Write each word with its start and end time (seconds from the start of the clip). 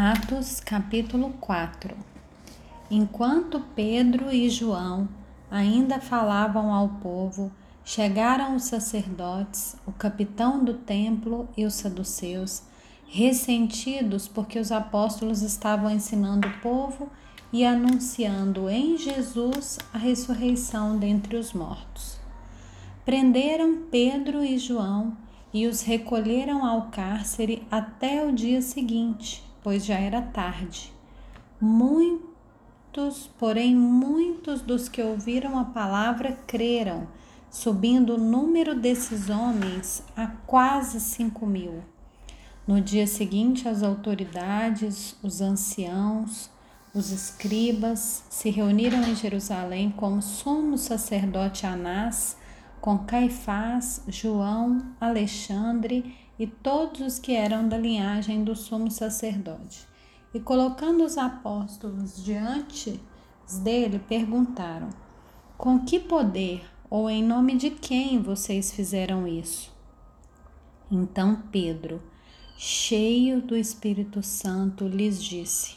Atos 0.00 0.60
capítulo 0.60 1.30
4 1.40 1.92
Enquanto 2.88 3.58
Pedro 3.74 4.32
e 4.32 4.48
João 4.48 5.08
ainda 5.50 5.98
falavam 5.98 6.72
ao 6.72 6.88
povo, 6.88 7.50
chegaram 7.84 8.54
os 8.54 8.62
sacerdotes, 8.62 9.74
o 9.84 9.90
capitão 9.90 10.64
do 10.64 10.74
templo 10.74 11.48
e 11.56 11.64
os 11.64 11.74
saduceus, 11.74 12.62
ressentidos 13.08 14.28
porque 14.28 14.60
os 14.60 14.70
apóstolos 14.70 15.42
estavam 15.42 15.90
ensinando 15.90 16.46
o 16.46 16.58
povo 16.60 17.10
e 17.52 17.64
anunciando 17.66 18.70
em 18.70 18.96
Jesus 18.96 19.80
a 19.92 19.98
ressurreição 19.98 20.96
dentre 20.96 21.36
os 21.36 21.52
mortos. 21.52 22.20
Prenderam 23.04 23.86
Pedro 23.90 24.44
e 24.44 24.58
João 24.58 25.16
e 25.52 25.66
os 25.66 25.82
recolheram 25.82 26.64
ao 26.64 26.82
cárcere 26.82 27.66
até 27.68 28.24
o 28.24 28.30
dia 28.30 28.62
seguinte 28.62 29.47
pois 29.68 29.84
já 29.84 29.98
era 29.98 30.22
tarde. 30.22 30.90
Muitos, 31.60 33.30
porém, 33.38 33.76
muitos 33.76 34.62
dos 34.62 34.88
que 34.88 35.02
ouviram 35.02 35.58
a 35.58 35.64
palavra 35.66 36.38
creram, 36.46 37.06
subindo 37.50 38.14
o 38.14 38.18
número 38.18 38.74
desses 38.74 39.28
homens 39.28 40.02
a 40.16 40.26
quase 40.26 40.98
cinco 41.02 41.44
mil. 41.44 41.84
No 42.66 42.80
dia 42.80 43.06
seguinte, 43.06 43.68
as 43.68 43.82
autoridades, 43.82 45.14
os 45.22 45.42
anciãos, 45.42 46.48
os 46.94 47.10
escribas 47.10 48.24
se 48.30 48.48
reuniram 48.48 49.02
em 49.02 49.14
Jerusalém 49.14 49.90
com 49.90 50.16
o 50.16 50.22
sumo 50.22 50.78
sacerdote 50.78 51.66
Anás, 51.66 52.38
com 52.80 53.00
Caifás, 53.00 54.02
João, 54.08 54.80
Alexandre 54.98 56.16
e 56.38 56.46
todos 56.46 57.00
os 57.00 57.18
que 57.18 57.34
eram 57.34 57.68
da 57.68 57.76
linhagem 57.76 58.44
do 58.44 58.54
sumo 58.54 58.90
sacerdote. 58.90 59.86
E 60.32 60.38
colocando 60.38 61.04
os 61.04 61.18
apóstolos 61.18 62.22
diante 62.22 63.00
dele, 63.62 63.98
perguntaram: 63.98 64.90
Com 65.56 65.84
que 65.84 65.98
poder 65.98 66.64
ou 66.90 67.08
em 67.08 67.22
nome 67.22 67.56
de 67.56 67.70
quem 67.70 68.20
vocês 68.22 68.72
fizeram 68.72 69.26
isso? 69.26 69.72
Então 70.90 71.42
Pedro, 71.50 72.02
cheio 72.56 73.40
do 73.40 73.56
Espírito 73.56 74.22
Santo, 74.22 74.86
lhes 74.86 75.22
disse: 75.22 75.76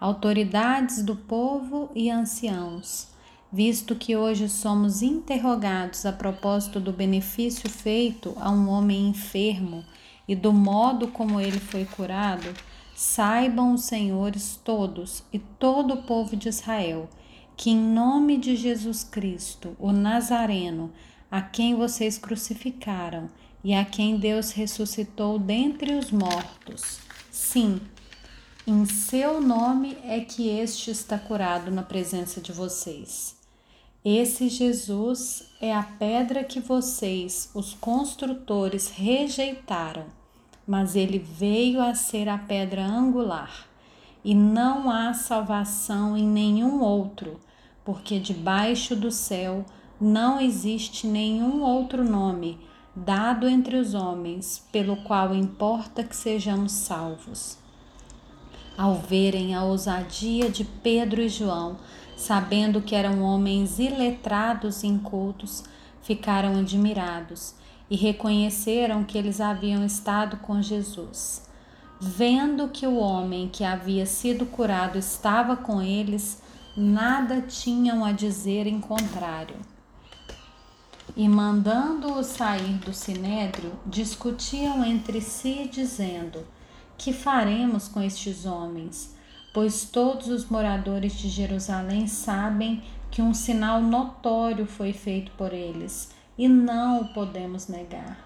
Autoridades 0.00 1.02
do 1.02 1.16
povo 1.16 1.90
e 1.94 2.10
anciãos, 2.10 3.13
visto 3.54 3.94
que 3.94 4.16
hoje 4.16 4.48
somos 4.48 5.00
interrogados 5.00 6.04
a 6.04 6.12
propósito 6.12 6.80
do 6.80 6.92
benefício 6.92 7.70
feito 7.70 8.36
a 8.40 8.50
um 8.50 8.68
homem 8.68 9.06
enfermo 9.06 9.84
e 10.26 10.34
do 10.34 10.52
modo 10.52 11.06
como 11.06 11.40
ele 11.40 11.60
foi 11.60 11.84
curado, 11.84 12.52
saibam 12.96 13.72
os 13.72 13.82
senhores 13.82 14.58
todos 14.64 15.22
e 15.32 15.38
todo 15.38 15.94
o 15.94 16.02
povo 16.02 16.34
de 16.34 16.48
Israel 16.48 17.08
que, 17.56 17.70
em 17.70 17.78
nome 17.78 18.38
de 18.38 18.56
Jesus 18.56 19.04
Cristo, 19.04 19.76
o 19.78 19.92
Nazareno, 19.92 20.90
a 21.30 21.40
quem 21.40 21.76
vocês 21.76 22.18
crucificaram 22.18 23.30
e 23.62 23.72
a 23.72 23.84
quem 23.84 24.16
Deus 24.16 24.50
ressuscitou 24.50 25.38
dentre 25.38 25.94
os 25.94 26.10
mortos, 26.10 26.98
sim, 27.30 27.80
em 28.66 28.84
seu 28.84 29.40
nome 29.40 29.96
é 30.02 30.18
que 30.18 30.48
este 30.48 30.90
está 30.90 31.16
curado 31.16 31.70
na 31.70 31.84
presença 31.84 32.40
de 32.40 32.50
vocês. 32.50 33.43
Esse 34.04 34.50
Jesus 34.50 35.48
é 35.62 35.74
a 35.74 35.82
pedra 35.82 36.44
que 36.44 36.60
vocês, 36.60 37.50
os 37.54 37.72
construtores, 37.72 38.90
rejeitaram, 38.90 40.04
mas 40.68 40.94
ele 40.94 41.18
veio 41.18 41.80
a 41.80 41.94
ser 41.94 42.28
a 42.28 42.36
pedra 42.36 42.84
angular. 42.84 43.66
E 44.22 44.34
não 44.34 44.90
há 44.90 45.14
salvação 45.14 46.14
em 46.18 46.28
nenhum 46.28 46.82
outro, 46.82 47.40
porque 47.82 48.20
debaixo 48.20 48.94
do 48.94 49.10
céu 49.10 49.64
não 49.98 50.38
existe 50.38 51.06
nenhum 51.06 51.62
outro 51.62 52.04
nome 52.04 52.58
dado 52.94 53.48
entre 53.48 53.76
os 53.76 53.94
homens 53.94 54.66
pelo 54.70 54.96
qual 54.98 55.34
importa 55.34 56.04
que 56.04 56.14
sejamos 56.14 56.72
salvos. 56.72 57.56
Ao 58.76 58.96
verem 58.96 59.54
a 59.54 59.64
ousadia 59.64 60.50
de 60.50 60.64
Pedro 60.64 61.22
e 61.22 61.28
João, 61.28 61.76
sabendo 62.24 62.80
que 62.80 62.94
eram 62.94 63.22
homens 63.22 63.78
iletrados 63.78 64.82
e 64.82 64.86
incultos, 64.86 65.62
ficaram 66.02 66.58
admirados 66.58 67.54
e 67.90 67.96
reconheceram 67.96 69.04
que 69.04 69.18
eles 69.18 69.42
haviam 69.42 69.84
estado 69.84 70.38
com 70.38 70.62
Jesus. 70.62 71.42
Vendo 72.00 72.68
que 72.68 72.86
o 72.86 72.96
homem 72.96 73.48
que 73.48 73.62
havia 73.62 74.06
sido 74.06 74.46
curado 74.46 74.98
estava 74.98 75.54
com 75.54 75.82
eles, 75.82 76.42
nada 76.74 77.42
tinham 77.42 78.02
a 78.02 78.12
dizer 78.12 78.66
em 78.66 78.80
contrário. 78.80 79.56
E 81.14 81.28
mandando-o 81.28 82.24
sair 82.24 82.78
do 82.78 82.94
sinédrio, 82.94 83.72
discutiam 83.86 84.82
entre 84.82 85.20
si, 85.20 85.68
dizendo: 85.70 86.40
Que 86.96 87.12
faremos 87.12 87.86
com 87.86 88.02
estes 88.02 88.46
homens? 88.46 89.14
Pois 89.54 89.84
todos 89.84 90.26
os 90.26 90.50
moradores 90.50 91.12
de 91.16 91.28
Jerusalém 91.28 92.08
sabem 92.08 92.82
que 93.08 93.22
um 93.22 93.32
sinal 93.32 93.80
notório 93.80 94.66
foi 94.66 94.92
feito 94.92 95.30
por 95.38 95.52
eles 95.52 96.10
e 96.36 96.48
não 96.48 97.02
o 97.02 97.14
podemos 97.14 97.68
negar. 97.68 98.18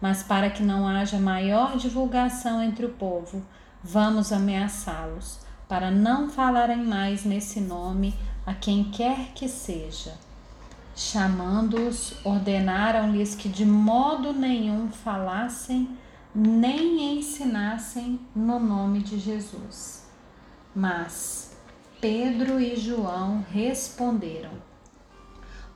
Mas 0.00 0.24
para 0.24 0.50
que 0.50 0.64
não 0.64 0.88
haja 0.88 1.16
maior 1.20 1.76
divulgação 1.76 2.60
entre 2.60 2.84
o 2.84 2.88
povo, 2.88 3.46
vamos 3.84 4.32
ameaçá-los, 4.32 5.38
para 5.68 5.92
não 5.92 6.28
falarem 6.28 6.84
mais 6.84 7.24
nesse 7.24 7.60
nome 7.60 8.12
a 8.44 8.52
quem 8.52 8.90
quer 8.90 9.32
que 9.32 9.48
seja. 9.48 10.14
Chamando-os, 10.96 12.16
ordenaram-lhes 12.24 13.36
que 13.36 13.48
de 13.48 13.64
modo 13.64 14.32
nenhum 14.32 14.90
falassem 14.90 15.88
nem 16.34 17.16
ensinassem 17.16 18.18
no 18.34 18.58
nome 18.58 18.98
de 19.04 19.20
Jesus. 19.20 20.03
Mas 20.74 21.56
Pedro 22.00 22.60
e 22.60 22.74
João 22.74 23.46
responderam: 23.48 24.50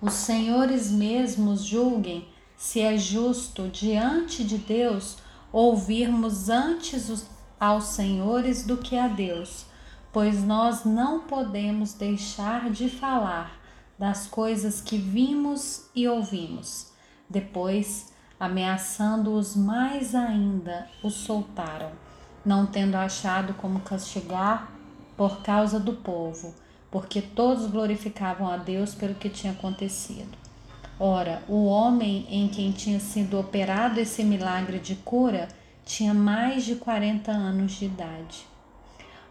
Os 0.01 0.13
senhores 0.15 0.91
mesmos 0.91 1.63
julguem 1.63 2.29
se 2.57 2.81
é 2.81 2.99
justo 2.99 3.69
diante 3.69 4.43
de 4.43 4.59
Deus 4.59 5.19
ouvirmos 5.53 6.49
antes 6.49 7.09
os, 7.09 7.27
aos 7.61 7.85
senhores 7.85 8.67
do 8.67 8.77
que 8.77 8.99
a 8.99 9.07
Deus, 9.07 9.67
pois 10.13 10.43
nós 10.43 10.85
não 10.85 11.21
podemos 11.21 11.95
deixar 11.95 12.69
de 12.69 12.91
falar 12.91 13.57
das 13.97 14.27
coisas 14.27 14.81
que 14.81 14.99
vimos 14.99 15.89
e 15.95 16.09
ouvimos. 16.09 16.93
Depois, 17.31 18.13
ameaçando-os 18.41 19.55
mais 19.55 20.13
ainda, 20.15 20.89
os 21.05 21.15
soltaram, 21.15 21.93
não 22.45 22.67
tendo 22.67 22.97
achado 22.97 23.55
como 23.55 23.81
castigar 23.81 24.78
por 25.19 25.43
causa 25.43 25.81
do 25.81 25.95
povo, 25.95 26.55
porque 26.93 27.21
todos 27.21 27.67
glorificavam 27.67 28.49
a 28.49 28.57
Deus 28.57 28.95
pelo 28.95 29.17
que 29.17 29.29
tinha 29.29 29.53
acontecido. 29.53 30.39
Ora, 30.99 31.43
o 31.49 31.67
homem 31.67 32.25
em 32.31 32.47
quem 32.47 32.71
tinha 32.71 33.01
sido 33.01 33.39
operado 33.39 33.99
esse 33.99 34.23
milagre 34.23 34.79
de 34.79 34.95
cura 34.95 35.49
tinha 35.85 36.15
mais 36.15 36.65
de 36.65 36.77
40 36.77 37.33
anos 37.33 37.73
de 37.73 37.87
idade. 37.87 38.47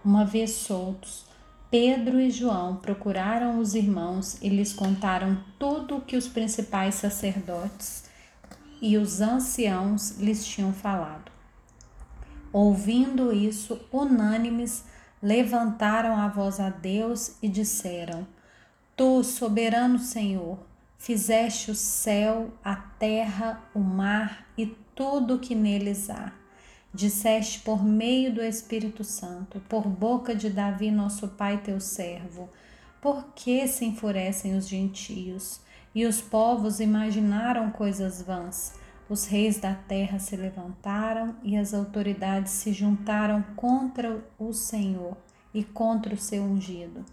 Uma 0.04 0.26
vez 0.26 0.52
soltos, 0.52 1.26
Pedro 1.72 2.20
e 2.20 2.30
João 2.32 2.76
procuraram 2.76 3.58
os 3.60 3.74
irmãos 3.74 4.42
e 4.42 4.50
lhes 4.50 4.74
contaram 4.74 5.38
tudo 5.58 5.98
o 5.98 6.02
que 6.02 6.18
os 6.18 6.28
principais 6.28 6.96
sacerdotes 6.96 8.10
e 8.82 8.98
os 8.98 9.22
anciãos 9.22 10.18
lhes 10.18 10.46
tinham 10.46 10.74
falado. 10.74 11.32
Ouvindo 12.52 13.34
isso, 13.34 13.80
unânimes, 13.92 14.84
levantaram 15.22 16.16
a 16.16 16.28
voz 16.28 16.60
a 16.60 16.70
Deus 16.70 17.38
e 17.42 17.48
disseram: 17.48 18.28
Tu, 18.96 19.24
soberano 19.24 20.00
Senhor, 20.00 20.60
fizeste 20.98 21.72
o 21.72 21.76
céu, 21.76 22.52
a 22.64 22.76
terra, 22.76 23.62
o 23.74 23.80
mar 23.80 24.48
e 24.58 24.68
tudo 24.96 25.36
o 25.36 25.40
que 25.40 25.56
neles 25.56 26.10
há. 26.10 26.32
Disseste 26.94 27.60
por 27.60 27.84
meio 27.84 28.34
do 28.34 28.42
Espírito 28.42 29.04
Santo, 29.04 29.62
por 29.70 29.88
boca 29.88 30.34
de 30.34 30.50
Davi, 30.50 30.90
nosso 30.90 31.28
pai, 31.28 31.62
teu 31.64 31.80
servo, 31.80 32.50
por 33.02 33.34
que 33.36 33.68
se 33.68 33.86
enfurecem 33.86 34.58
os 34.58 34.68
gentios 34.68 35.60
e 35.94 36.06
os 36.06 36.22
povos 36.22 36.80
imaginaram 36.80 37.70
coisas 37.70 38.22
vãs? 38.22 38.74
Os 39.10 39.26
reis 39.26 39.58
da 39.58 39.74
terra 39.74 40.20
se 40.20 40.36
levantaram 40.36 41.36
e 41.42 41.56
as 41.56 41.74
autoridades 41.74 42.52
se 42.52 42.74
juntaram 42.74 43.42
contra 43.56 44.22
o 44.38 44.52
Senhor 44.52 45.16
e 45.54 45.64
contra 45.64 46.14
o 46.14 46.18
seu 46.18 46.44
ungido. 46.44 47.06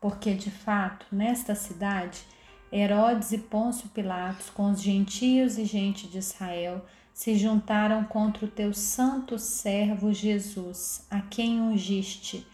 Porque, 0.00 0.34
de 0.34 0.50
fato, 0.50 1.06
nesta 1.10 1.54
cidade, 1.54 2.26
Herodes 2.70 3.32
e 3.32 3.38
Pôncio 3.38 3.88
Pilatos, 3.88 4.50
com 4.50 4.70
os 4.70 4.82
gentios 4.82 5.56
e 5.56 5.64
gente 5.64 6.06
de 6.08 6.18
Israel, 6.18 6.84
se 7.14 7.36
juntaram 7.36 8.04
contra 8.04 8.44
o 8.44 8.50
teu 8.50 8.74
santo 8.74 9.38
servo 9.38 10.12
Jesus, 10.12 11.06
a 11.10 11.20
quem 11.20 11.60
ungiste, 11.60 12.46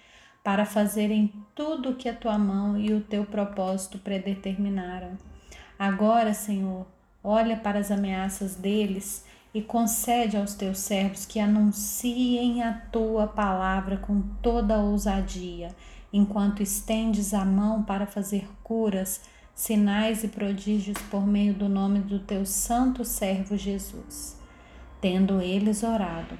para 0.44 0.64
fazerem 0.64 1.32
tudo 1.54 1.90
o 1.90 1.96
que 1.96 2.08
a 2.08 2.14
tua 2.14 2.38
mão 2.38 2.78
e 2.78 2.92
o 2.92 3.00
teu 3.00 3.24
propósito 3.24 3.98
predeterminaram. 3.98 5.18
Agora, 5.78 6.34
Senhor, 6.34 6.86
olha 7.22 7.56
para 7.56 7.78
as 7.78 7.90
ameaças 7.90 8.54
deles 8.54 9.24
e 9.52 9.60
concede 9.60 10.36
aos 10.36 10.54
teus 10.54 10.78
servos 10.78 11.26
que 11.26 11.40
anunciem 11.40 12.62
a 12.62 12.72
tua 12.72 13.26
palavra 13.26 13.96
com 13.96 14.22
toda 14.40 14.78
ousadia, 14.78 15.74
enquanto 16.12 16.62
estendes 16.62 17.34
a 17.34 17.44
mão 17.44 17.82
para 17.82 18.06
fazer 18.06 18.48
curas, 18.62 19.22
sinais 19.54 20.24
e 20.24 20.28
prodígios 20.28 20.96
por 21.10 21.26
meio 21.26 21.52
do 21.52 21.68
nome 21.68 21.98
do 22.00 22.20
teu 22.20 22.46
santo 22.46 23.04
servo 23.04 23.56
Jesus. 23.56 24.38
Tendo 25.00 25.40
eles 25.40 25.82
orado, 25.82 26.38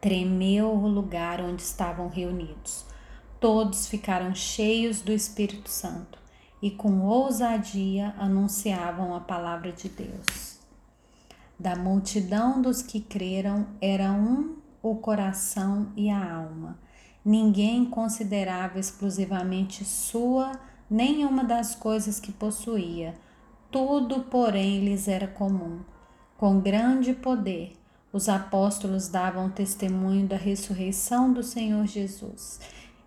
tremeu 0.00 0.68
o 0.68 0.86
lugar 0.86 1.40
onde 1.40 1.62
estavam 1.62 2.08
reunidos. 2.08 2.86
Todos 3.40 3.88
ficaram 3.88 4.34
cheios 4.34 5.00
do 5.00 5.12
Espírito 5.12 5.68
Santo 5.68 6.17
e 6.60 6.70
com 6.70 7.00
ousadia 7.00 8.14
anunciavam 8.18 9.14
a 9.14 9.20
palavra 9.20 9.72
de 9.72 9.88
Deus. 9.88 10.58
Da 11.58 11.74
multidão 11.74 12.62
dos 12.62 12.82
que 12.82 13.00
creram 13.00 13.66
era 13.80 14.12
um 14.12 14.56
o 14.82 14.96
coração 14.96 15.92
e 15.96 16.08
a 16.08 16.34
alma. 16.34 16.78
Ninguém 17.24 17.84
considerava 17.84 18.78
exclusivamente 18.78 19.84
sua 19.84 20.52
nenhuma 20.88 21.44
das 21.44 21.74
coisas 21.74 22.18
que 22.20 22.32
possuía. 22.32 23.14
Tudo, 23.70 24.20
porém, 24.24 24.84
lhes 24.84 25.08
era 25.08 25.26
comum. 25.26 25.80
Com 26.36 26.60
grande 26.60 27.12
poder, 27.12 27.72
os 28.12 28.28
apóstolos 28.28 29.08
davam 29.08 29.50
testemunho 29.50 30.26
da 30.26 30.36
ressurreição 30.36 31.32
do 31.32 31.42
Senhor 31.42 31.84
Jesus. 31.86 32.60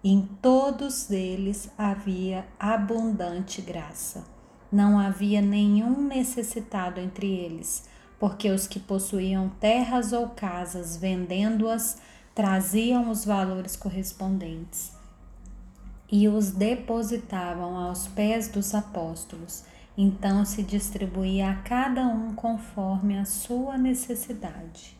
Em 0.04 0.28
todos 0.42 1.12
eles 1.12 1.70
havia 1.78 2.46
abundante 2.60 3.62
graça. 3.62 4.24
Não 4.72 4.98
havia 4.98 5.42
nenhum 5.42 6.02
necessitado 6.08 7.00
entre 7.00 7.28
eles, 7.28 7.88
porque 8.20 8.50
os 8.50 8.66
que 8.66 8.80
possuíam 8.80 9.50
terras 9.60 10.12
ou 10.14 10.30
casas, 10.30 10.98
vendendo-as, 10.98 12.00
traziam 12.34 13.12
os 13.12 13.26
valores 13.26 13.76
correspondentes 13.76 14.92
e 16.12 16.28
os 16.28 16.52
depositavam 16.52 17.78
aos 17.78 18.08
pés 18.08 18.50
dos 18.50 18.76
apóstolos. 18.76 19.64
Então 19.98 20.44
se 20.44 20.62
distribuía 20.62 21.52
a 21.52 21.56
cada 21.56 22.02
um 22.08 22.34
conforme 22.36 23.18
a 23.18 23.26
sua 23.26 23.78
necessidade. 23.78 24.98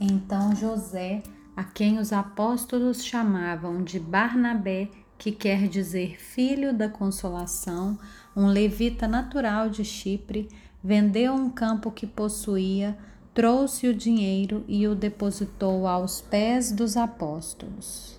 Então 0.00 0.54
José, 0.54 1.22
a 1.58 1.64
quem 1.64 1.98
os 1.98 2.12
apóstolos 2.12 3.04
chamavam 3.04 3.82
de 3.82 3.98
Barnabé, 3.98 4.88
que 5.18 5.32
quer 5.32 5.66
dizer 5.66 6.16
filho 6.16 6.72
da 6.72 6.88
consolação, 6.88 7.98
um 8.36 8.46
levita 8.46 9.08
natural 9.08 9.68
de 9.68 9.84
Chipre, 9.84 10.48
vendeu 10.84 11.34
um 11.34 11.50
campo 11.50 11.90
que 11.90 12.06
possuía, 12.06 12.96
trouxe 13.34 13.88
o 13.88 13.94
dinheiro 13.94 14.64
e 14.68 14.86
o 14.86 14.94
depositou 14.94 15.88
aos 15.88 16.20
pés 16.20 16.70
dos 16.70 16.96
apóstolos. 16.96 18.17